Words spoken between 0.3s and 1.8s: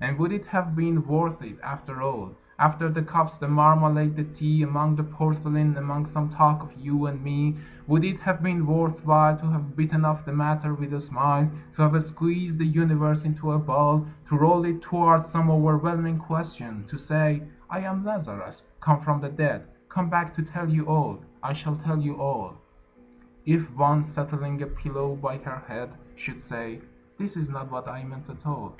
it have been worth it,